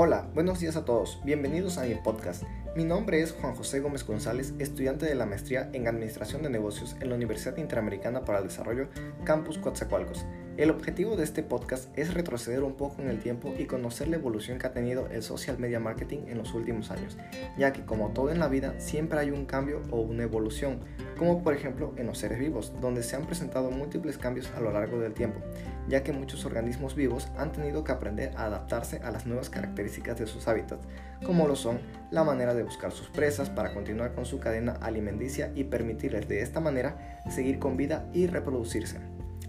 [0.00, 2.44] Hola, buenos días a todos, bienvenidos a mi podcast.
[2.76, 6.94] Mi nombre es Juan José Gómez González, estudiante de la maestría en Administración de Negocios
[7.00, 8.86] en la Universidad Interamericana para el Desarrollo,
[9.24, 10.24] Campus Coatzacoalcos.
[10.56, 14.16] El objetivo de este podcast es retroceder un poco en el tiempo y conocer la
[14.18, 17.16] evolución que ha tenido el social media marketing en los últimos años,
[17.58, 20.78] ya que como todo en la vida siempre hay un cambio o una evolución,
[21.18, 24.70] como por ejemplo en los seres vivos, donde se han presentado múltiples cambios a lo
[24.70, 25.40] largo del tiempo,
[25.88, 30.18] ya que muchos organismos vivos han tenido que aprender a adaptarse a las nuevas características
[30.18, 30.86] de sus hábitats,
[31.24, 31.80] como lo son
[32.10, 36.42] la manera de buscar sus presas para continuar con su cadena alimenticia y permitirles de
[36.42, 38.98] esta manera seguir con vida y reproducirse.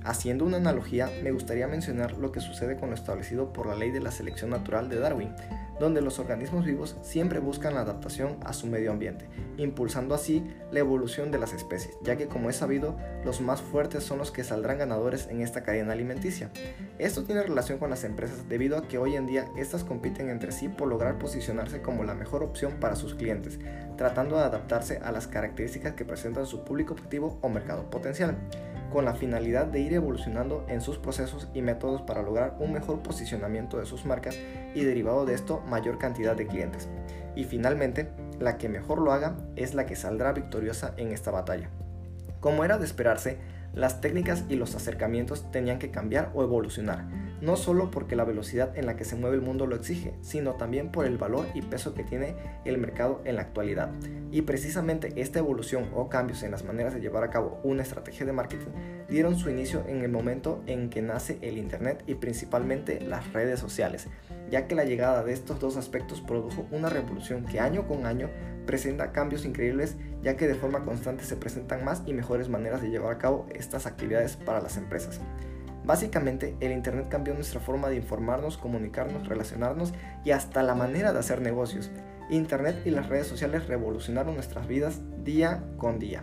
[0.03, 3.91] Haciendo una analogía, me gustaría mencionar lo que sucede con lo establecido por la ley
[3.91, 5.33] de la selección natural de Darwin,
[5.79, 10.79] donde los organismos vivos siempre buscan la adaptación a su medio ambiente, impulsando así la
[10.79, 14.43] evolución de las especies, ya que como es sabido, los más fuertes son los que
[14.43, 16.51] saldrán ganadores en esta cadena alimenticia.
[16.97, 20.51] Esto tiene relación con las empresas debido a que hoy en día estas compiten entre
[20.51, 23.59] sí por lograr posicionarse como la mejor opción para sus clientes,
[23.97, 28.37] tratando de adaptarse a las características que presentan su público objetivo o mercado potencial
[28.89, 33.01] con la finalidad de ir evolucionando en sus procesos y métodos para lograr un mejor
[33.01, 34.37] posicionamiento de sus marcas
[34.73, 36.89] y derivado de esto mayor cantidad de clientes.
[37.35, 38.09] Y finalmente,
[38.39, 41.69] la que mejor lo haga es la que saldrá victoriosa en esta batalla.
[42.39, 43.37] Como era de esperarse,
[43.73, 47.05] las técnicas y los acercamientos tenían que cambiar o evolucionar,
[47.41, 50.53] no solo porque la velocidad en la que se mueve el mundo lo exige, sino
[50.53, 53.91] también por el valor y peso que tiene el mercado en la actualidad.
[54.31, 58.25] Y precisamente esta evolución o cambios en las maneras de llevar a cabo una estrategia
[58.25, 58.71] de marketing
[59.09, 63.59] dieron su inicio en el momento en que nace el Internet y principalmente las redes
[63.59, 64.07] sociales,
[64.49, 68.29] ya que la llegada de estos dos aspectos produjo una revolución que año con año
[68.65, 72.89] presenta cambios increíbles, ya que de forma constante se presentan más y mejores maneras de
[72.89, 75.19] llevar a cabo estas actividades para las empresas.
[75.89, 79.91] Básicamente, el Internet cambió nuestra forma de informarnos, comunicarnos, relacionarnos
[80.23, 81.89] y hasta la manera de hacer negocios.
[82.29, 86.21] Internet y las redes sociales revolucionaron nuestras vidas día con día.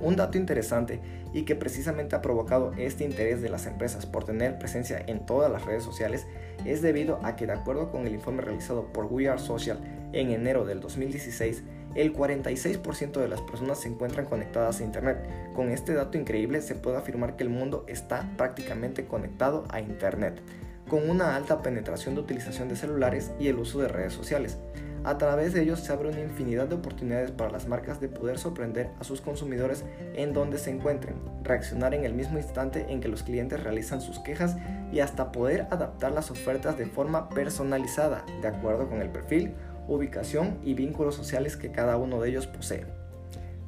[0.00, 0.98] Un dato interesante
[1.32, 5.52] y que precisamente ha provocado este interés de las empresas por tener presencia en todas
[5.52, 6.26] las redes sociales
[6.64, 9.78] es debido a que de acuerdo con el informe realizado por We Are Social
[10.12, 11.62] en enero del 2016,
[11.94, 15.18] el 46% de las personas se encuentran conectadas a Internet.
[15.54, 20.40] Con este dato increíble se puede afirmar que el mundo está prácticamente conectado a Internet,
[20.88, 24.58] con una alta penetración de utilización de celulares y el uso de redes sociales.
[25.02, 28.38] A través de ellos se abre una infinidad de oportunidades para las marcas de poder
[28.38, 29.82] sorprender a sus consumidores
[30.14, 34.18] en donde se encuentren, reaccionar en el mismo instante en que los clientes realizan sus
[34.18, 34.56] quejas
[34.92, 39.54] y hasta poder adaptar las ofertas de forma personalizada, de acuerdo con el perfil,
[39.90, 42.86] ubicación y vínculos sociales que cada uno de ellos posee.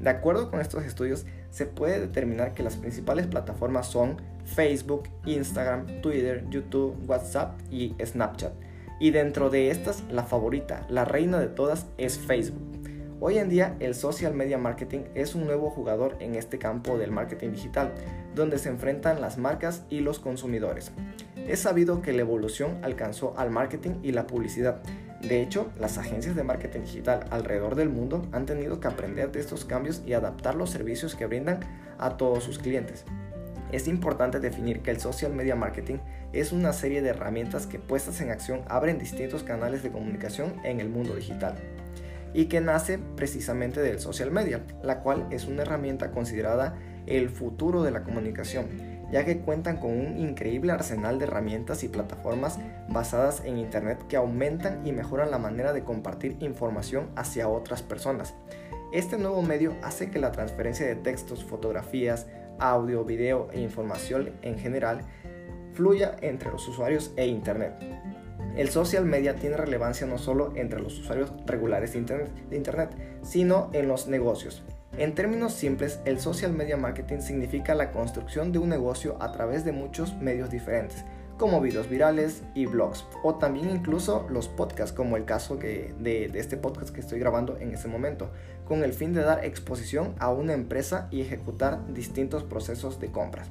[0.01, 6.01] De acuerdo con estos estudios, se puede determinar que las principales plataformas son Facebook, Instagram,
[6.01, 8.53] Twitter, YouTube, WhatsApp y Snapchat
[9.03, 12.63] y dentro de estas, la favorita, la reina de todas, es Facebook.
[13.19, 17.11] Hoy en día el social media marketing es un nuevo jugador en este campo del
[17.11, 17.91] marketing digital,
[18.37, 20.93] donde se enfrentan las marcas y los consumidores.
[21.35, 24.83] Es sabido que la evolución alcanzó al marketing y la publicidad.
[25.23, 29.39] De hecho, las agencias de marketing digital alrededor del mundo han tenido que aprender de
[29.39, 31.61] estos cambios y adaptar los servicios que brindan
[31.99, 33.05] a todos sus clientes.
[33.71, 35.99] Es importante definir que el social media marketing
[36.33, 40.81] es una serie de herramientas que puestas en acción abren distintos canales de comunicación en
[40.81, 41.55] el mundo digital
[42.35, 47.83] y que nace precisamente del social media, la cual es una herramienta considerada el futuro
[47.83, 48.67] de la comunicación,
[49.13, 52.59] ya que cuentan con un increíble arsenal de herramientas y plataformas
[52.89, 58.35] basadas en Internet que aumentan y mejoran la manera de compartir información hacia otras personas.
[58.93, 62.27] Este nuevo medio hace que la transferencia de textos, fotografías,
[62.59, 65.03] audio, video e información en general
[65.75, 67.75] fluya entre los usuarios e Internet.
[68.57, 71.99] El social media tiene relevancia no solo entre los usuarios regulares de
[72.57, 74.63] Internet, sino en los negocios.
[74.99, 79.65] En términos simples, el social media marketing significa la construcción de un negocio a través
[79.65, 81.07] de muchos medios diferentes,
[81.39, 86.59] como videos virales y blogs, o también incluso los podcasts, como el caso de, este
[86.59, 88.31] podcast que estoy grabando en este momento,
[88.67, 93.49] con el fin de dar exposición a una empresa y ejecutar distintos procesos de compras.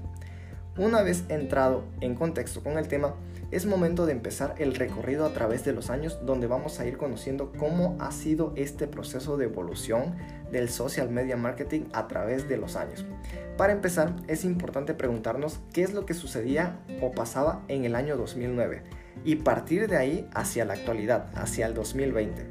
[0.78, 3.16] Una vez entrado en contexto con el tema,
[3.52, 6.98] es momento de empezar el recorrido a través de los años donde vamos a ir
[6.98, 10.16] conociendo cómo ha sido este proceso de evolución
[10.52, 13.06] del social media marketing a través de los años.
[13.58, 18.16] Para empezar, es importante preguntarnos qué es lo que sucedía o pasaba en el año
[18.16, 18.84] 2009
[19.26, 22.46] y partir de ahí hacia la actualidad, hacia el 2020.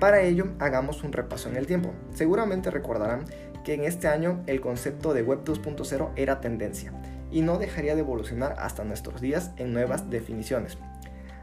[0.00, 1.92] Para ello, hagamos un repaso en el tiempo.
[2.14, 3.26] Seguramente recordarán
[3.62, 6.92] que en este año el concepto de Web 2.0 era tendencia
[7.30, 10.78] y no dejaría de evolucionar hasta nuestros días en nuevas definiciones.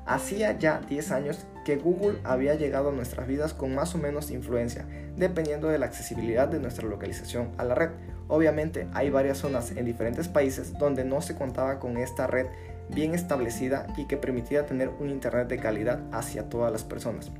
[0.05, 4.31] Hacía ya 10 años que Google había llegado a nuestras vidas con más o menos
[4.31, 4.85] influencia,
[5.17, 7.89] dependiendo de la accesibilidad de nuestra localización a la red.
[8.29, 12.47] Obviamente hay varias zonas en diferentes países donde no se contaba con esta red
[12.89, 17.31] bien establecida y que permitía tener un Internet de calidad hacia todas las personas.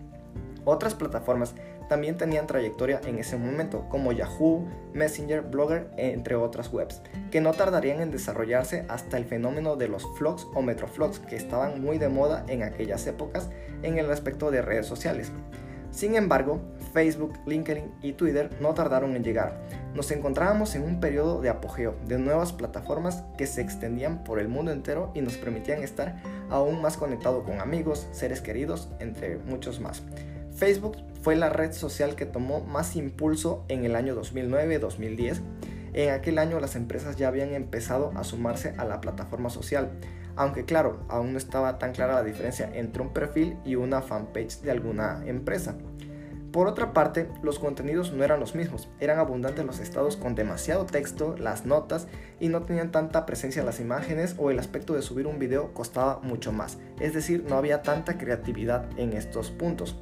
[0.65, 1.55] Otras plataformas
[1.88, 7.01] también tenían trayectoria en ese momento, como Yahoo, Messenger, Blogger, entre otras webs,
[7.31, 11.81] que no tardarían en desarrollarse hasta el fenómeno de los vlogs o metroflogs, que estaban
[11.81, 13.50] muy de moda en aquellas épocas
[13.84, 15.31] en el aspecto de redes sociales.
[15.92, 16.62] Sin embargo,
[16.94, 19.57] Facebook, LinkedIn y Twitter no tardaron en llegar.
[19.95, 24.48] Nos encontrábamos en un periodo de apogeo de nuevas plataformas que se extendían por el
[24.48, 29.80] mundo entero y nos permitían estar aún más conectados con amigos, seres queridos, entre muchos
[29.80, 30.04] más.
[30.56, 35.41] Facebook fue la red social que tomó más impulso en el año 2009-2010.
[35.91, 39.91] En aquel año las empresas ya habían empezado a sumarse a la plataforma social,
[40.38, 44.62] aunque claro, aún no estaba tan clara la diferencia entre un perfil y una fanpage
[44.62, 45.75] de alguna empresa.
[46.53, 50.85] Por otra parte, los contenidos no eran los mismos, eran abundantes los estados con demasiado
[50.85, 52.07] texto, las notas
[52.39, 56.21] y no tenían tanta presencia las imágenes o el aspecto de subir un video costaba
[56.23, 59.97] mucho más, es decir, no había tanta creatividad en estos puntos.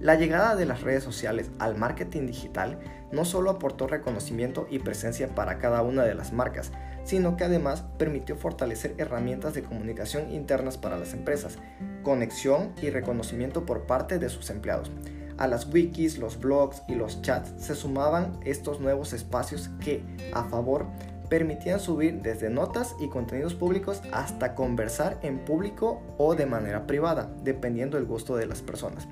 [0.00, 2.78] La llegada de las redes sociales al marketing digital
[3.10, 6.70] no solo aportó reconocimiento y presencia para cada una de las marcas,
[7.02, 11.58] sino que además permitió fortalecer herramientas de comunicación internas para las empresas,
[12.04, 14.92] conexión y reconocimiento por parte de sus empleados.
[15.36, 20.44] A las wikis, los blogs y los chats se sumaban estos nuevos espacios que, a
[20.44, 20.86] favor,
[21.28, 27.30] permitían subir desde notas y contenidos públicos hasta conversar en público o de manera privada,
[27.42, 29.08] dependiendo del gusto de las personas.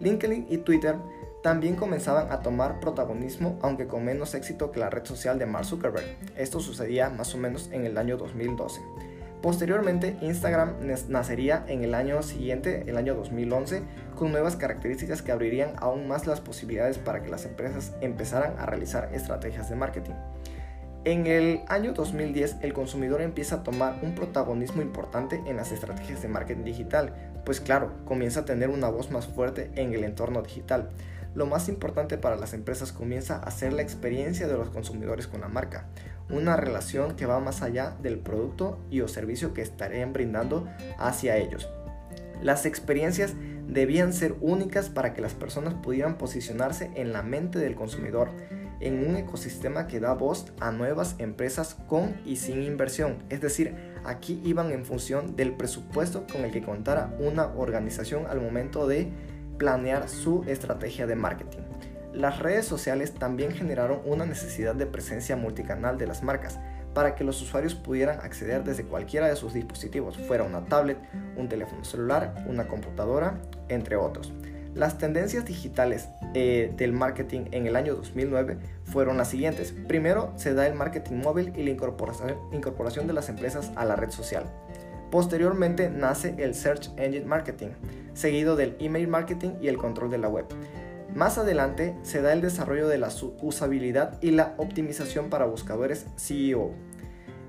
[0.00, 0.96] LinkedIn y Twitter
[1.42, 5.66] también comenzaban a tomar protagonismo, aunque con menos éxito que la red social de Mark
[5.66, 6.04] Zuckerberg.
[6.36, 8.80] Esto sucedía más o menos en el año 2012.
[9.42, 10.74] Posteriormente, Instagram
[11.08, 13.82] nacería en el año siguiente, el año 2011,
[14.16, 18.66] con nuevas características que abrirían aún más las posibilidades para que las empresas empezaran a
[18.66, 20.14] realizar estrategias de marketing.
[21.04, 26.20] En el año 2010, el consumidor empieza a tomar un protagonismo importante en las estrategias
[26.20, 27.14] de marketing digital,
[27.48, 30.90] pues claro, comienza a tener una voz más fuerte en el entorno digital.
[31.34, 35.40] Lo más importante para las empresas comienza a ser la experiencia de los consumidores con
[35.40, 35.86] la marca,
[36.28, 40.68] una relación que va más allá del producto y o servicio que estarían brindando
[40.98, 41.66] hacia ellos.
[42.42, 43.32] Las experiencias
[43.66, 48.28] debían ser únicas para que las personas pudieran posicionarse en la mente del consumidor
[48.80, 53.22] en un ecosistema que da voz a nuevas empresas con y sin inversión.
[53.30, 53.74] Es decir,
[54.04, 59.10] aquí iban en función del presupuesto con el que contara una organización al momento de
[59.58, 61.60] planear su estrategia de marketing.
[62.12, 66.58] Las redes sociales también generaron una necesidad de presencia multicanal de las marcas
[66.94, 70.98] para que los usuarios pudieran acceder desde cualquiera de sus dispositivos, fuera una tablet,
[71.36, 74.32] un teléfono celular, una computadora, entre otros.
[74.74, 79.74] Las tendencias digitales eh, del marketing en el año 2009 fueron las siguientes.
[79.86, 84.10] Primero se da el marketing móvil y la incorporación, de las empresas a la red
[84.10, 84.44] social.
[85.10, 87.68] Posteriormente nace el Search Engine Marketing,
[88.12, 90.46] seguido del Email Marketing y el control de la web.
[91.14, 93.08] Más adelante se da el desarrollo de la
[93.40, 96.72] usabilidad y la optimización para buscadores CEO.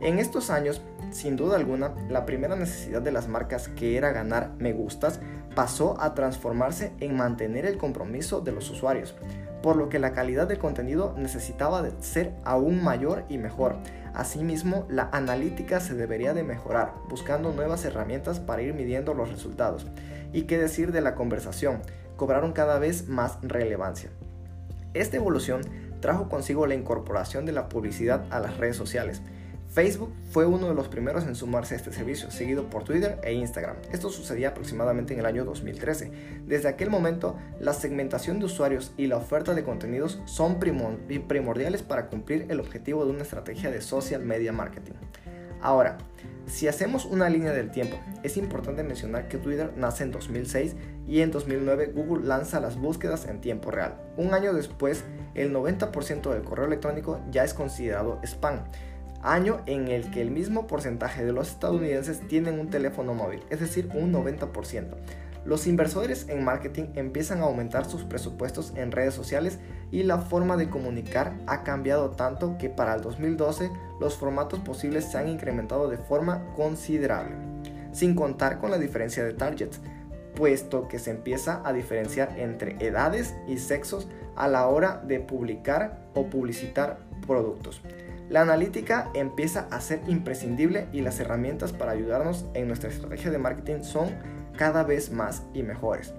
[0.02, 0.82] En estos años,
[1.12, 5.20] sin duda alguna, la primera necesidad de las marcas que era ganar me gustas
[5.60, 9.14] pasó a transformarse en mantener el compromiso de los usuarios,
[9.62, 13.76] por lo que la calidad de contenido necesitaba de ser aún mayor y mejor.
[14.14, 19.86] Asimismo, la analítica se debería de mejorar, buscando nuevas herramientas para ir midiendo los resultados.
[20.32, 21.82] Y qué decir de la conversación,
[22.16, 24.12] cobraron cada vez más relevancia.
[24.94, 25.60] Esta evolución
[26.00, 29.22] trajo consigo la incorporación de la publicidad a las redes sociales,
[29.70, 33.34] Facebook fue uno de los primeros en sumarse a este servicio, seguido por Twitter e
[33.34, 33.76] Instagram.
[33.92, 36.12] Esto sucedía aproximadamente en el año 2013.
[36.48, 42.08] Desde aquel momento, la segmentación de usuarios y la oferta de contenidos son primordiales para
[42.08, 44.94] cumplir el objetivo de una estrategia de social media marketing.
[45.62, 46.00] Ahora,
[46.48, 50.76] si hacemos una línea del tiempo, es importante mencionar que Twitter nace en 2006
[51.08, 54.02] y en 2009 Google lanza las búsquedas en tiempo real.
[54.18, 55.04] Un año después,
[55.36, 58.64] el 90% del correo electrónico ya es considerado spam
[59.22, 63.60] año en el que el mismo porcentaje de los estadounidenses tienen un teléfono móvil, es
[63.60, 64.96] decir, un 90%.
[65.46, 69.58] Los inversores en marketing empiezan a aumentar sus presupuestos en redes sociales
[69.90, 75.06] y la forma de comunicar ha cambiado tanto que para el 2012 los formatos posibles
[75.06, 77.36] se han incrementado de forma considerable,
[77.94, 79.80] sin contar con la diferencia de targets,
[80.36, 86.08] puesto que se empieza a diferenciar entre edades y sexos a la hora de publicar
[86.14, 87.82] o publicitar productos.
[88.30, 93.40] La analítica empieza a ser imprescindible y las herramientas para ayudarnos en nuestra estrategia de
[93.40, 94.10] marketing son
[94.56, 96.14] cada vez más y mejores.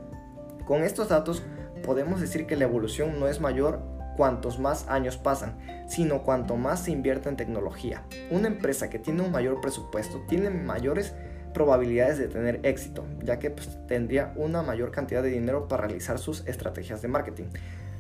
[0.67, 1.45] Con estos datos
[1.85, 3.81] podemos decir que la evolución no es mayor
[4.17, 5.57] cuantos más años pasan,
[5.89, 8.03] sino cuanto más se invierte en tecnología.
[8.33, 11.15] Una empresa que tiene un mayor presupuesto tiene mayores
[11.55, 16.19] probabilidades de tener éxito, ya que pues, tendría una mayor cantidad de dinero para realizar
[16.19, 17.47] sus estrategias de marketing.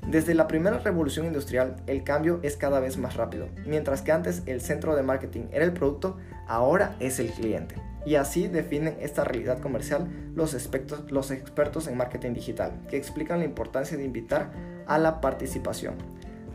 [0.06, 3.48] Desde la primera revolución industrial, el cambio es cada vez más rápido.
[3.66, 6.16] Mientras que antes el centro de marketing era el producto,
[6.48, 7.76] ahora es el cliente.
[8.06, 13.96] Y así definen esta realidad comercial los, expertos, en marketing digital, que explican la importancia
[13.96, 14.50] de invitar
[14.86, 15.94] a la participación.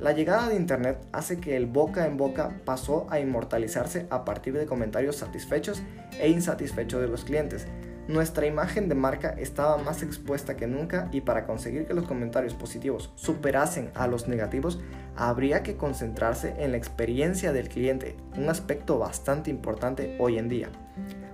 [0.02, 4.54] La llegada de Internet hace que el boca en boca pasó a inmortalizarse a partir
[4.58, 5.82] de comentarios satisfechos
[6.20, 7.68] e insatisfechos de los clientes,
[8.08, 12.54] nuestra imagen de marca estaba más expuesta que nunca y para conseguir que los comentarios
[12.54, 14.80] positivos superasen a los negativos,
[15.16, 20.70] habría que concentrarse en la experiencia del cliente, un aspecto bastante importante hoy en día.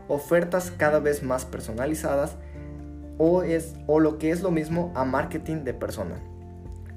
[0.07, 2.37] Ofertas cada vez más personalizadas
[3.17, 6.15] o, es, o lo que es lo mismo a marketing de persona.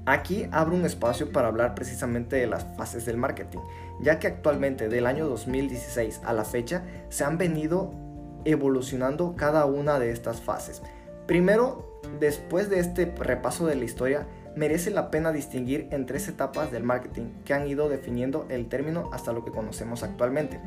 [0.05, 3.59] Aquí abro un espacio para hablar precisamente de las fases del marketing,
[3.99, 8.04] ya que actualmente del año 2016 a la fecha se han venido
[8.45, 10.81] evolucionando cada una de estas fases.
[11.27, 16.71] Primero, después de este repaso de la historia, merece la pena distinguir en tres etapas
[16.71, 20.59] del marketing que han ido definiendo el término hasta lo que conocemos actualmente.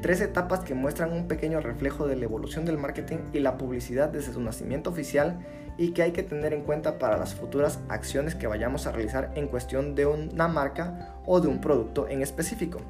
[0.00, 4.08] Tres etapas que muestran un pequeño reflejo de la evolución del marketing y la publicidad
[4.08, 5.38] desde su nacimiento oficial
[5.76, 9.32] y que hay que tener en cuenta para las futuras acciones que vayamos a realizar
[9.34, 12.80] en cuestión de una marca o de un producto en específico.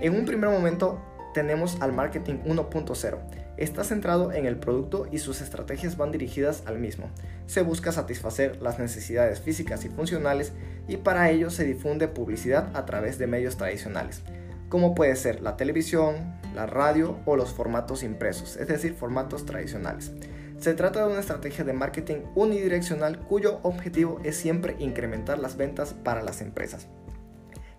[0.00, 0.98] En un primer momento
[1.32, 3.18] tenemos al marketing 1.0
[3.60, 7.10] está centrado en el producto y sus estrategias van dirigidas al mismo.
[7.46, 10.52] Se busca satisfacer las necesidades físicas y funcionales
[10.88, 14.22] y para ello se difunde publicidad a través de medios tradicionales,
[14.70, 20.10] como puede ser la televisión, la radio o los formatos impresos, es decir, formatos tradicionales.
[20.58, 25.92] Se trata de una estrategia de marketing unidireccional cuyo objetivo es siempre incrementar las ventas
[25.92, 26.86] para las empresas.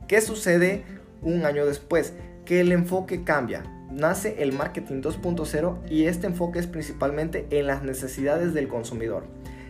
[0.07, 0.83] ¿Qué sucede
[1.21, 2.13] un año después?
[2.51, 7.81] Que el enfoque cambia nace el marketing 2.0 y este enfoque es principalmente en las
[7.81, 9.23] necesidades del consumidor.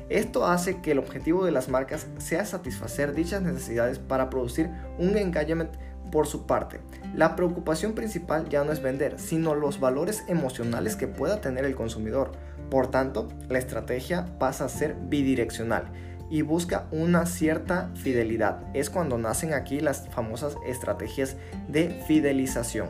[0.09, 5.15] Esto hace que el objetivo de las marcas sea satisfacer dichas necesidades para producir un
[5.15, 5.69] engagement
[6.11, 6.79] por su parte.
[7.13, 11.75] La preocupación principal ya no es vender, sino los valores emocionales que pueda tener el
[11.75, 12.31] consumidor.
[12.71, 15.91] Por tanto, la estrategia pasa a ser bidireccional
[16.31, 18.63] y busca una cierta fidelidad.
[18.73, 21.35] Es cuando nacen aquí las famosas estrategias
[21.67, 22.87] de fidelización.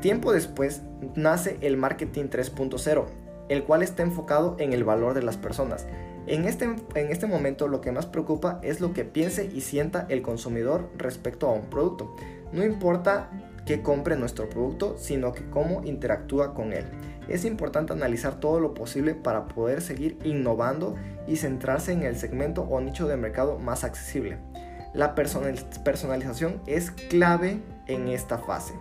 [0.00, 0.80] Tiempo después
[1.14, 3.04] nace el marketing 3.0,
[3.50, 5.86] el cual está enfocado en el valor de las personas.
[6.26, 10.06] En este, en este momento lo que más preocupa es lo que piense y sienta
[10.08, 12.16] el consumidor respecto a un producto.
[12.52, 13.30] No importa
[13.66, 16.86] que compre nuestro producto, sino que cómo interactúa con él.
[17.30, 20.96] Es importante analizar todo lo posible para poder seguir innovando
[21.28, 24.38] y centrarse en el segmento o nicho de mercado más accesible.
[24.92, 28.74] La personalización es clave en esta fase.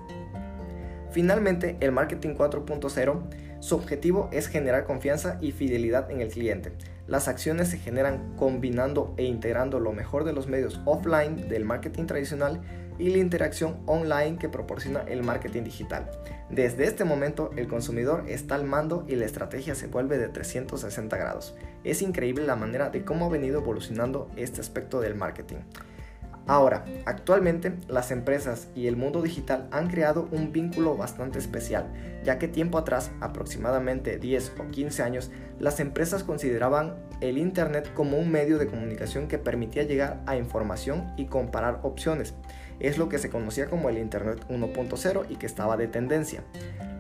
[1.12, 3.22] Finalmente, el marketing 4.0,
[3.60, 6.72] su objetivo es generar confianza y fidelidad en el cliente.
[7.08, 12.06] Las acciones se generan combinando e integrando lo mejor de los medios offline del marketing
[12.06, 12.62] tradicional
[13.00, 16.12] y la interacción online que proporciona el marketing digital.
[16.50, 21.18] Desde este momento el consumidor está al mando y la estrategia se vuelve de 360
[21.18, 21.56] grados.
[21.84, 25.58] Es increíble la manera de cómo ha venido evolucionando este aspecto del marketing.
[26.50, 32.40] Ahora, actualmente las empresas y el mundo digital han creado un vínculo bastante especial, ya
[32.40, 35.30] que tiempo atrás, aproximadamente 10 o 15 años,
[35.60, 41.14] las empresas consideraban el Internet como un medio de comunicación que permitía llegar a información
[41.18, 42.34] y comparar opciones.
[42.80, 46.44] Es lo que se conocía como el Internet 1.0 y que estaba de tendencia.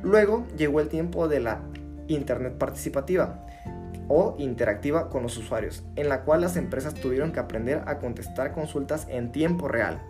[0.04, 1.62] Luego llegó el tiempo de la
[2.08, 3.46] Internet participativa,
[4.10, 8.52] o interactiva con los usuarios, en la cual las empresas tuvieron que aprender a contestar
[8.52, 10.02] consultas en tiempo real,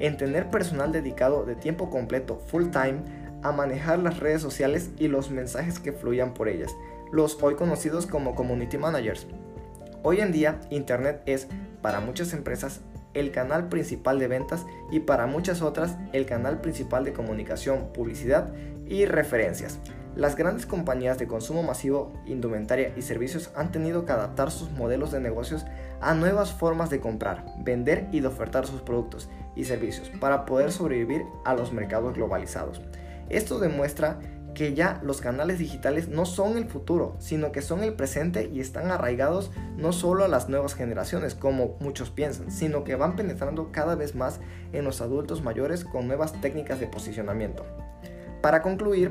[0.00, 3.02] en tener personal dedicado de tiempo completo, full time,
[3.42, 6.74] a manejar las redes sociales y los mensajes que fluían por ellas,
[7.12, 9.26] los hoy conocidos como community managers.
[10.02, 11.46] Hoy en día, Internet es,
[11.80, 12.80] para muchas empresas,
[13.14, 18.52] el canal principal de ventas y para muchas otras el canal principal de comunicación, publicidad
[18.86, 19.78] y referencias.
[20.16, 25.10] Las grandes compañías de consumo masivo, indumentaria y servicios han tenido que adaptar sus modelos
[25.10, 25.64] de negocios
[26.00, 30.70] a nuevas formas de comprar, vender y de ofertar sus productos y servicios para poder
[30.70, 32.80] sobrevivir a los mercados globalizados.
[33.28, 34.20] Esto demuestra
[34.54, 38.60] que ya los canales digitales no son el futuro, sino que son el presente y
[38.60, 43.70] están arraigados no solo a las nuevas generaciones, como muchos piensan, sino que van penetrando
[43.72, 44.40] cada vez más
[44.72, 47.64] en los adultos mayores con nuevas técnicas de posicionamiento.
[48.40, 49.10] Para concluir,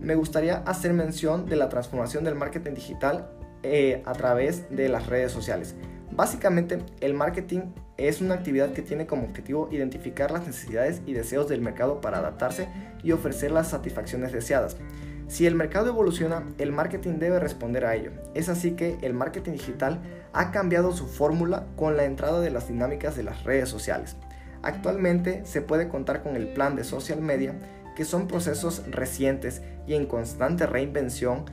[0.00, 3.30] me gustaría hacer mención de la transformación del marketing digital
[3.62, 5.74] eh, a través de las redes sociales.
[6.16, 7.62] Básicamente, el marketing
[7.96, 12.18] es una actividad que tiene como objetivo identificar las necesidades y deseos del mercado para
[12.18, 12.68] adaptarse
[13.02, 14.76] y ofrecer las satisfacciones deseadas.
[15.26, 18.12] Si el mercado evoluciona, el marketing debe responder a ello.
[18.34, 20.00] Es así que el marketing digital
[20.32, 24.16] ha cambiado su fórmula con la entrada de las dinámicas de las redes sociales.
[24.62, 27.54] Actualmente se puede contar con el plan de social media,
[27.96, 31.44] que son procesos recientes y en constante reinvención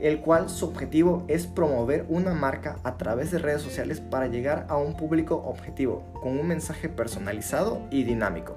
[0.00, 4.66] el cual su objetivo es promover una marca a través de redes sociales para llegar
[4.68, 8.54] a un público objetivo, con un mensaje personalizado y dinámico.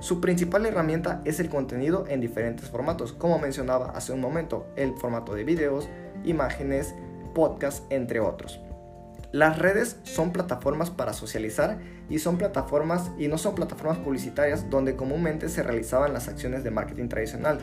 [0.00, 4.94] Su principal herramienta es el contenido en diferentes formatos, como mencionaba hace un momento, el
[4.94, 5.88] formato de videos,
[6.24, 6.94] imágenes,
[7.34, 8.60] podcast, entre otros.
[9.32, 11.78] Las redes son plataformas para socializar
[12.08, 16.70] y son plataformas y no son plataformas publicitarias donde comúnmente se realizaban las acciones de
[16.70, 17.58] marketing tradicional.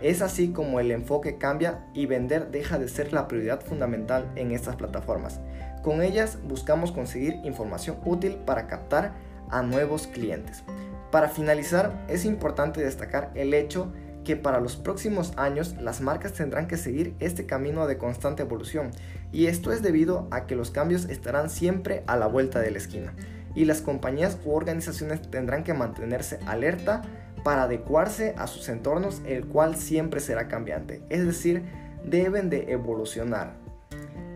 [0.00, 4.52] Es así como el enfoque cambia y vender deja de ser la prioridad fundamental en
[4.52, 5.40] estas plataformas.
[5.82, 9.14] Con ellas buscamos conseguir información útil para captar
[9.50, 10.62] a nuevos clientes.
[11.10, 13.92] Para finalizar, es importante destacar el hecho
[14.24, 18.90] que para los próximos años las marcas tendrán que seguir este camino de constante evolución
[19.32, 22.76] y esto es debido a que los cambios estarán siempre a la vuelta de la
[22.76, 23.14] esquina
[23.54, 27.02] y las compañías u organizaciones tendrán que mantenerse alerta
[27.42, 31.62] para adecuarse a sus entornos el cual siempre será cambiante, es decir,
[32.04, 33.56] deben de evolucionar.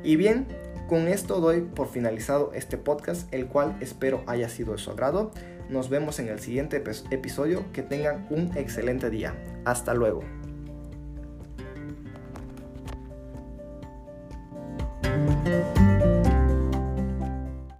[0.03, 0.47] Y bien,
[0.89, 5.31] con esto doy por finalizado este podcast, el cual espero haya sido de su agrado.
[5.69, 7.65] Nos vemos en el siguiente episodio.
[7.73, 9.35] Que tengan un excelente día.
[9.65, 10.23] Hasta luego.